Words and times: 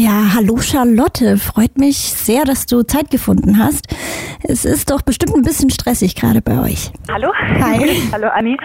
Ja, 0.00 0.32
hallo 0.32 0.58
Charlotte. 0.58 1.38
Freut 1.38 1.76
mich 1.76 1.96
sehr, 1.96 2.44
dass 2.44 2.66
du 2.66 2.84
Zeit 2.84 3.10
gefunden 3.10 3.58
hast. 3.58 3.88
Es 4.44 4.64
ist 4.64 4.92
doch 4.92 5.02
bestimmt 5.02 5.34
ein 5.34 5.42
bisschen 5.42 5.70
stressig 5.70 6.14
gerade 6.14 6.40
bei 6.40 6.62
euch. 6.62 6.92
Hallo. 7.12 7.32
Hi. 7.34 8.00
hallo 8.12 8.28
Anni. 8.28 8.56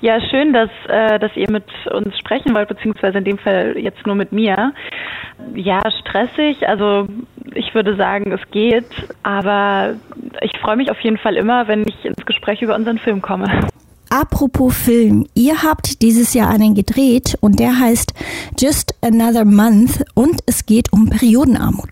Ja, 0.00 0.18
schön, 0.22 0.54
dass, 0.54 0.70
äh, 0.88 1.18
dass 1.18 1.36
ihr 1.36 1.50
mit 1.50 1.66
uns 1.92 2.16
sprechen 2.18 2.54
wollt, 2.54 2.68
beziehungsweise 2.68 3.18
in 3.18 3.24
dem 3.24 3.36
Fall 3.36 3.74
jetzt 3.76 4.06
nur 4.06 4.14
mit 4.14 4.32
mir. 4.32 4.72
Ja, 5.54 5.82
stressig. 6.00 6.66
Also 6.66 7.08
ich 7.52 7.74
würde 7.74 7.96
sagen, 7.96 8.32
es 8.32 8.40
geht, 8.50 8.88
aber 9.22 9.96
ich 10.40 10.58
freue 10.60 10.76
mich 10.76 10.90
auf 10.90 11.00
jeden 11.00 11.18
Fall 11.18 11.36
immer, 11.36 11.68
wenn 11.68 11.86
ich 11.86 12.06
ins 12.06 12.24
Gespräch 12.24 12.62
über 12.62 12.74
unseren 12.74 12.96
Film 12.96 13.20
komme. 13.20 13.68
Apropos 14.12 14.76
Film, 14.76 15.24
ihr 15.34 15.62
habt 15.62 16.02
dieses 16.02 16.34
Jahr 16.34 16.50
einen 16.50 16.74
gedreht 16.74 17.38
und 17.40 17.60
der 17.60 17.78
heißt 17.78 18.12
Just 18.58 18.92
Another 19.04 19.44
Month 19.44 20.02
und 20.16 20.40
es 20.48 20.66
geht 20.66 20.92
um 20.92 21.08
Periodenarmut. 21.10 21.90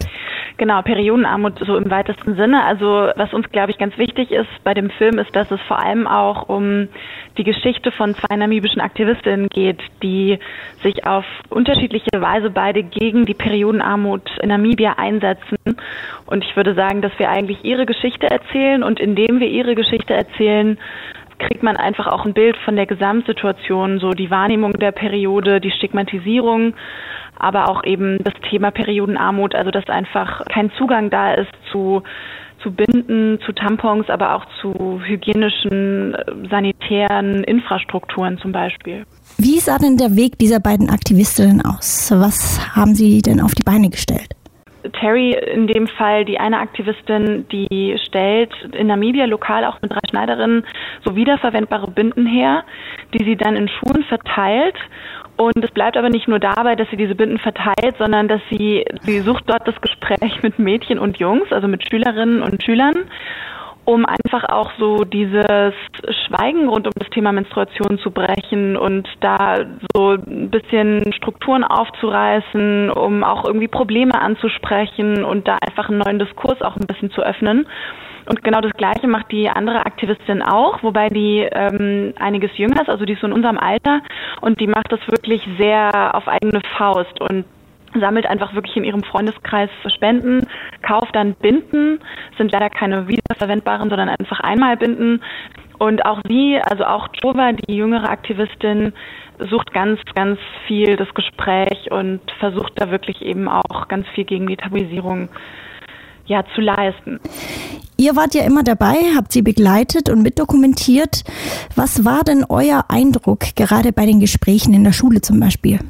Genau, 0.57 0.83
Periodenarmut 0.83 1.61
so 1.65 1.77
im 1.77 1.89
weitesten 1.89 2.35
Sinne. 2.35 2.65
Also 2.65 3.11
was 3.15 3.33
uns, 3.33 3.49
glaube 3.53 3.71
ich, 3.71 3.79
ganz 3.79 3.97
wichtig 3.97 4.33
ist 4.33 4.49
bei 4.65 4.75
dem 4.75 4.91
Film, 4.91 5.21
ist, 5.21 5.35
dass 5.37 5.49
es 5.53 5.61
vor 5.69 5.79
allem 5.79 6.09
auch 6.09 6.49
um 6.49 6.89
die 7.37 7.45
Geschichte 7.45 7.93
von 7.93 8.17
zwei 8.17 8.35
namibischen 8.35 8.81
Aktivistinnen 8.81 9.49
geht, 9.49 9.79
die 10.03 10.41
sich 10.83 11.07
auf 11.07 11.25
unterschiedliche 11.51 12.21
Weise 12.21 12.51
beide 12.51 12.83
gegen 12.83 13.27
die 13.27 13.35
Periodenarmut 13.35 14.29
in 14.43 14.49
Namibia 14.49 14.95
einsetzen. 14.99 15.57
Und 16.27 16.45
ich 16.45 16.57
würde 16.57 16.75
sagen, 16.75 17.01
dass 17.01 17.17
wir 17.19 17.31
eigentlich 17.31 17.65
ihre 17.65 17.87
Geschichte 17.87 18.29
erzählen 18.29 18.83
und 18.83 18.99
indem 18.99 19.39
wir 19.39 19.47
ihre 19.47 19.77
Geschichte 19.77 20.15
erzählen, 20.15 20.77
kriegt 21.39 21.63
man 21.63 21.77
einfach 21.77 22.07
auch 22.07 22.25
ein 22.25 22.35
Bild 22.35 22.57
von 22.65 22.77
der 22.77 22.87
Gesamtsituation, 22.87 24.01
so 24.01 24.11
die 24.11 24.31
Wahrnehmung 24.31 24.73
der 24.75 24.93
Periode, 24.93 25.61
die 25.61 25.71
Stigmatisierung, 25.71 26.75
aber 27.39 27.69
auch 27.69 27.85
eben 27.85 28.19
das 28.25 28.35
Thema 28.51 28.71
Periodenarmut, 28.71 29.55
also 29.55 29.71
dass 29.71 29.89
einfach 29.89 30.45
kein 30.47 30.71
Zugang 30.73 31.11
da 31.11 31.35
ist 31.35 31.53
zu 31.71 32.03
zu 32.63 32.73
Binden, 32.73 33.39
zu 33.47 33.53
Tampons, 33.53 34.09
aber 34.09 34.35
auch 34.35 34.45
zu 34.61 35.01
hygienischen, 35.05 36.15
äh, 36.15 36.25
sanitären 36.51 37.45
Infrastrukturen 37.45 38.39
zum 38.39 38.53
Beispiel. 38.53 39.05
Wie 39.37 39.61
sah 39.61 39.79
denn 39.79 39.97
der 39.97 40.17
Weg 40.17 40.39
dieser 40.39 40.59
beiden 40.61 40.91
Aktivistinnen 40.91 41.65
aus? 41.65 42.13
Was 42.15 42.61
haben 42.75 42.95
sie 42.95 43.23
denn 43.23 43.41
auf 43.41 43.55
die 43.55 43.63
Beine 43.63 43.91
gestellt? 43.91 44.35
Terry 44.93 45.33
in 45.33 45.67
dem 45.67 45.87
Fall, 45.87 46.25
die 46.25 46.39
eine 46.39 46.59
Aktivistin, 46.59 47.47
die 47.51 47.97
stellt 48.07 48.53
in 48.73 48.87
Namibia 48.87 49.25
lokal 49.27 49.65
auch 49.65 49.81
mit 49.83 49.93
drei 49.93 50.01
Schneiderinnen 50.09 50.65
so 51.05 51.17
wiederverwendbare 51.17 51.91
Binden 51.91 52.27
her, 52.27 52.65
die 53.15 53.25
sie 53.25 53.37
dann 53.37 53.57
in 53.57 53.69
Schulen 53.69 54.05
verteilt. 54.05 54.77
Und 55.37 55.65
es 55.65 55.71
bleibt 55.71 55.97
aber 55.97 56.09
nicht 56.09 56.27
nur 56.27 56.41
dabei, 56.41 56.75
dass 56.75 56.91
sie 56.91 56.97
diese 56.97 57.15
Binden 57.15 57.39
verteilt, 57.39 57.95
sondern 57.97 58.27
dass 58.27 58.41
sie, 58.51 58.85
sie 59.03 59.21
sucht 59.21 59.45
dort 59.47 59.69
das 59.69 59.81
Gespräch 59.81 60.43
mit 60.43 60.59
Mädchen 60.59 60.99
und 60.99 61.19
Jungs, 61.19 61.53
also 61.53 61.69
mit 61.69 61.89
Schülerinnen 61.89 62.43
und 62.43 62.63
Schülern 62.65 63.05
um 63.89 64.05
einfach 64.05 64.45
auch 64.51 64.71
so 64.79 65.05
dieses 65.05 65.73
Schweigen 66.27 66.69
rund 66.69 66.87
um 66.87 66.93
das 66.99 67.09
Thema 67.09 67.33
Menstruation 67.33 67.99
zu 68.01 68.11
brechen 68.11 68.77
und 68.77 69.09
da 69.21 69.65
so 69.95 70.11
ein 70.11 70.51
bisschen 70.51 71.11
Strukturen 71.15 71.65
aufzureißen, 71.65 72.91
um 72.91 73.25
auch 73.25 73.47
irgendwie 73.47 73.67
Probleme 73.67 74.21
anzusprechen 74.21 75.25
und 75.25 75.49
da 75.49 75.57
einfach 75.67 75.89
einen 75.89 76.01
neuen 76.01 76.19
Diskurs 76.19 76.61
auch 76.61 76.77
ein 76.77 76.87
bisschen 76.87 77.11
zu 77.13 77.23
öffnen. 77.23 77.67
Und 78.27 78.45
genau 78.45 78.61
das 78.61 78.73
Gleiche 78.73 79.09
macht 79.09 79.33
die 79.33 79.49
andere 79.49 79.87
Aktivistin 79.87 80.43
auch, 80.43 80.83
wobei 80.83 81.09
die 81.09 81.49
ähm, 81.51 82.13
einiges 82.19 82.51
jünger 82.59 82.83
ist, 82.83 82.91
also 82.91 83.07
die 83.07 83.15
ist 83.15 83.23
so 83.23 83.27
in 83.27 83.33
unserem 83.33 83.57
Alter 83.57 84.03
und 84.43 84.61
die 84.61 84.67
macht 84.67 84.93
das 84.93 85.01
wirklich 85.09 85.49
sehr 85.57 86.15
auf 86.15 86.29
eigene 86.29 86.61
Faust 86.77 87.23
und 87.23 87.47
sammelt 87.99 88.27
einfach 88.27 88.55
wirklich 88.55 88.77
in 88.77 88.85
ihrem 88.85 89.03
Freundeskreis 89.03 89.71
Spenden, 89.95 90.47
kauft 90.83 91.15
dann 91.15 91.35
Binden, 91.35 92.01
sind 92.37 92.53
leider 92.53 92.71
keine 92.71 93.09
wiederverwendbaren, 93.09 93.89
sondern 93.89 94.09
einfach 94.09 94.41
Einmalbinden. 94.41 95.23
Und 95.79 96.05
auch 96.05 96.21
sie, 96.29 96.59
also 96.63 96.85
auch 96.85 97.09
Jova, 97.23 97.53
die 97.53 97.77
jüngere 97.77 98.11
Aktivistin, 98.11 98.93
sucht 99.51 99.73
ganz, 99.73 100.01
ganz 100.15 100.39
viel 100.67 100.97
das 100.97 101.09
Gespräch 101.15 101.91
und 101.91 102.21
versucht 102.41 102.73
da 102.77 102.91
wirklich 102.91 103.23
eben 103.23 103.49
auch 103.49 103.87
ganz 103.89 104.07
viel 104.09 104.25
gegen 104.25 104.49
die 104.49 104.57
Tabuisierung 104.57 105.29
ja, 106.27 106.45
zu 106.55 106.61
leisten. 106.61 107.21
Ihr 107.97 108.15
wart 108.15 108.35
ja 108.35 108.45
immer 108.45 108.63
dabei, 108.63 108.97
habt 109.17 109.33
sie 109.33 109.43
begleitet 109.43 110.09
und 110.09 110.23
mitdokumentiert. 110.23 111.25
Was 111.75 112.05
war 112.05 112.23
denn 112.23 112.45
euer 112.49 112.85
Eindruck, 112.89 113.57
gerade 113.57 113.93
bei 113.93 114.07
den 114.07 114.21
Gesprächen 114.21 114.75
in 114.75 114.85
der 114.85 114.93
Schule 114.93 115.21
zum 115.21 115.41
Beispiel? 115.41 115.81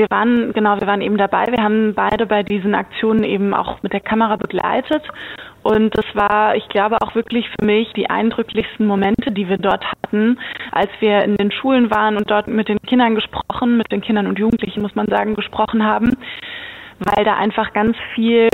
Wir 0.00 0.06
waren, 0.08 0.54
genau, 0.54 0.80
wir 0.80 0.86
waren 0.86 1.02
eben 1.02 1.18
dabei. 1.18 1.48
Wir 1.48 1.62
haben 1.62 1.92
beide 1.92 2.24
bei 2.24 2.42
diesen 2.42 2.74
Aktionen 2.74 3.22
eben 3.22 3.52
auch 3.52 3.82
mit 3.82 3.92
der 3.92 4.00
Kamera 4.00 4.36
begleitet. 4.36 5.02
Und 5.62 5.94
das 5.94 6.06
war, 6.14 6.56
ich 6.56 6.66
glaube, 6.70 6.96
auch 7.02 7.14
wirklich 7.14 7.46
für 7.50 7.66
mich 7.66 7.92
die 7.92 8.08
eindrücklichsten 8.08 8.86
Momente, 8.86 9.30
die 9.30 9.46
wir 9.46 9.58
dort 9.58 9.84
hatten, 9.84 10.38
als 10.72 10.88
wir 11.00 11.22
in 11.24 11.36
den 11.36 11.52
Schulen 11.52 11.90
waren 11.90 12.16
und 12.16 12.30
dort 12.30 12.48
mit 12.48 12.68
den 12.68 12.80
Kindern 12.80 13.14
gesprochen, 13.14 13.76
mit 13.76 13.92
den 13.92 14.00
Kindern 14.00 14.26
und 14.26 14.38
Jugendlichen, 14.38 14.80
muss 14.80 14.94
man 14.94 15.06
sagen, 15.06 15.34
gesprochen 15.34 15.84
haben, 15.84 16.16
weil 16.98 17.22
da 17.26 17.34
einfach 17.34 17.74
ganz 17.74 17.94
viel 18.14 18.48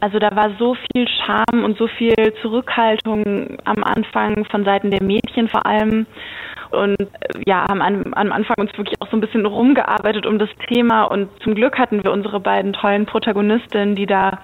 also 0.00 0.18
da 0.18 0.34
war 0.34 0.50
so 0.58 0.74
viel 0.74 1.06
Scham 1.06 1.62
und 1.62 1.78
so 1.78 1.86
viel 1.86 2.34
Zurückhaltung 2.42 3.56
am 3.62 3.84
Anfang 3.84 4.44
von 4.46 4.64
Seiten 4.64 4.90
der 4.90 5.00
Mädchen 5.00 5.46
vor 5.46 5.64
allem 5.64 6.06
und 6.72 7.00
äh, 7.00 7.06
ja, 7.46 7.66
haben 7.68 7.82
am, 7.82 8.14
am 8.14 8.32
Anfang 8.32 8.56
uns 8.58 8.76
wirklich 8.76 9.00
auch 9.00 9.08
so 9.10 9.16
ein 9.16 9.20
bisschen 9.20 9.46
rumgearbeitet 9.46 10.26
um 10.26 10.38
das 10.38 10.50
Thema 10.68 11.04
und 11.04 11.28
zum 11.42 11.54
Glück 11.54 11.78
hatten 11.78 12.02
wir 12.02 12.12
unsere 12.12 12.40
beiden 12.40 12.72
tollen 12.72 13.06
Protagonistinnen, 13.06 13.94
die 13.94 14.06
da 14.06 14.38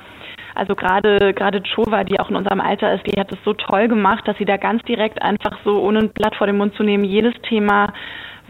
also 0.55 0.75
gerade 0.75 1.35
gerade 1.35 1.63
Chova, 1.63 2.05
die 2.05 2.19
auch 2.19 2.31
in 2.31 2.37
unserem 2.37 2.61
Alter 2.61 2.93
ist, 2.95 3.07
die 3.07 3.19
hat 3.19 3.31
es 3.31 3.39
so 3.45 3.53
toll 3.55 3.89
gemacht, 3.89 4.27
dass 4.27 4.37
sie 4.39 4.45
da 4.45 4.57
ganz 4.57 4.83
direkt 4.83 5.23
einfach 5.23 5.57
so 5.65 5.81
ohne 5.81 6.01
ein 6.01 6.11
Blatt 6.11 6.35
vor 6.35 6.47
den 6.47 6.57
Mund 6.57 6.75
zu 6.75 6.83
nehmen 6.83 7.05
jedes 7.05 7.35
Thema 7.43 7.93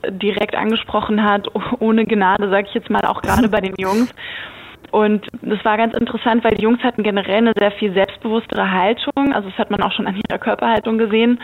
direkt 0.08 0.54
angesprochen 0.54 1.22
hat, 1.22 1.48
ohne 1.80 2.04
Gnade, 2.06 2.48
sage 2.48 2.66
ich 2.68 2.74
jetzt 2.74 2.90
mal, 2.90 3.02
auch 3.02 3.22
gerade 3.22 3.48
bei 3.48 3.60
den 3.60 3.74
Jungs. 3.76 4.14
Und 4.90 5.26
das 5.42 5.62
war 5.64 5.76
ganz 5.76 5.94
interessant, 5.94 6.44
weil 6.44 6.54
die 6.54 6.62
Jungs 6.62 6.82
hatten 6.82 7.02
generell 7.02 7.38
eine 7.38 7.52
sehr 7.58 7.72
viel 7.72 7.92
selbstbewusstere 7.92 8.70
Haltung. 8.70 9.34
Also 9.34 9.50
das 9.50 9.58
hat 9.58 9.70
man 9.70 9.82
auch 9.82 9.92
schon 9.92 10.06
an 10.06 10.16
ihrer 10.16 10.38
Körperhaltung 10.38 10.96
gesehen. 10.96 11.40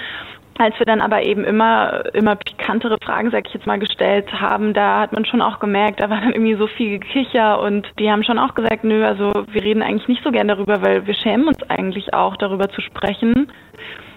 Als 0.56 0.78
wir 0.78 0.86
dann 0.86 1.00
aber 1.00 1.22
eben 1.24 1.42
immer, 1.42 2.04
immer 2.14 2.36
pikantere 2.36 2.98
Fragen, 3.02 3.30
sag 3.30 3.48
ich 3.48 3.54
jetzt 3.54 3.66
mal, 3.66 3.78
gestellt 3.78 4.32
haben, 4.32 4.72
da 4.72 5.00
hat 5.00 5.12
man 5.12 5.24
schon 5.24 5.42
auch 5.42 5.58
gemerkt, 5.58 5.98
da 5.98 6.10
war 6.10 6.20
dann 6.20 6.32
irgendwie 6.32 6.54
so 6.54 6.68
viel 6.68 7.00
Gekicher 7.00 7.60
und 7.60 7.86
die 7.98 8.10
haben 8.10 8.22
schon 8.22 8.38
auch 8.38 8.54
gesagt, 8.54 8.84
nö, 8.84 9.04
also 9.04 9.32
wir 9.48 9.62
reden 9.64 9.82
eigentlich 9.82 10.06
nicht 10.06 10.22
so 10.22 10.30
gern 10.30 10.46
darüber, 10.46 10.80
weil 10.80 11.06
wir 11.06 11.14
schämen 11.14 11.48
uns 11.48 11.62
eigentlich 11.68 12.14
auch, 12.14 12.36
darüber 12.36 12.68
zu 12.68 12.80
sprechen. 12.80 13.50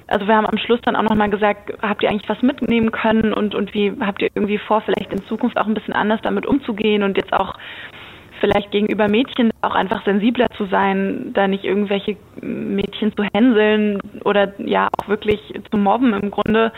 Also 0.06 0.28
wir 0.28 0.36
haben 0.36 0.46
am 0.46 0.58
Schluss 0.58 0.80
dann 0.84 0.96
auch 0.96 1.04
nochmal 1.04 1.30
gesagt, 1.30 1.74
habt 1.82 2.04
ihr 2.04 2.10
eigentlich 2.10 2.30
was 2.30 2.42
mitnehmen 2.42 2.92
können 2.92 3.34
und, 3.34 3.56
und 3.56 3.74
wie 3.74 3.92
habt 4.00 4.22
ihr 4.22 4.30
irgendwie 4.36 4.60
vor, 4.60 4.82
vielleicht 4.82 5.12
in 5.12 5.26
Zukunft 5.26 5.58
auch 5.58 5.66
ein 5.66 5.74
bisschen 5.74 5.94
anders 5.94 6.22
damit 6.22 6.46
umzugehen 6.46 7.04
und 7.04 7.18
jetzt 7.18 7.34
auch 7.34 7.56
vielleicht 8.40 8.72
gegenüber 8.72 9.08
Mädchen 9.08 9.52
auch 9.62 9.76
einfach 9.76 10.04
sensibler 10.06 10.48
zu 10.58 10.66
sein, 10.66 11.32
da 11.34 11.48
nicht 11.48 11.64
irgendwelche 11.64 12.18
Mädchen 12.42 13.16
zu 13.16 13.24
hänseln 13.34 14.00
oder 14.24 14.54
ja 14.60 14.88
auch 14.98 15.08
wirklich 15.08 15.40
zu 15.72 15.78
mobben 15.78 16.14
im 16.14 16.32
Grunde, 16.32 16.72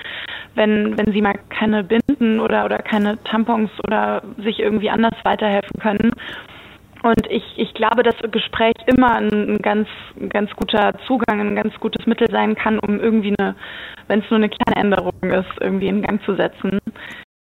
wenn, 0.56 0.97
wenn 0.97 1.12
sie 1.12 1.22
mal 1.22 1.36
keine 1.50 1.84
Binden 1.84 2.40
oder, 2.40 2.66
oder 2.66 2.78
keine 2.80 3.22
Tampons 3.24 3.72
oder 3.86 4.24
sich 4.38 4.59
irgendwie 4.59 4.90
anders 4.90 5.14
weiterhelfen 5.24 5.80
können. 5.80 6.12
Und 7.02 7.28
ich, 7.30 7.44
ich 7.56 7.74
glaube, 7.74 8.03
dass 8.03 8.16
Gespräch 8.31 8.74
immer 8.86 9.16
ein, 9.16 9.58
ganz, 9.62 9.88
ganz 10.30 10.52
guter 10.56 10.94
Zugang, 11.08 11.40
ein 11.40 11.56
ganz 11.56 11.74
gutes 11.80 12.06
Mittel 12.06 12.30
sein 12.30 12.56
kann, 12.56 12.78
um 12.80 13.00
irgendwie 13.00 13.34
eine, 13.38 13.56
wenn 14.08 14.20
es 14.20 14.30
nur 14.30 14.38
eine 14.38 14.50
kleine 14.50 14.81
Änderung 14.81 15.14
ist, 15.24 15.50
irgendwie 15.62 15.88
in 15.88 16.02
Gang 16.02 16.22
zu 16.24 16.36
setzen. 16.36 16.80